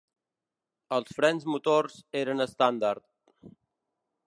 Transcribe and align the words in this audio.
Els 0.97 1.11
frens 1.17 1.45
motors 1.55 1.99
eren 2.23 2.47
estàndard. 2.47 3.07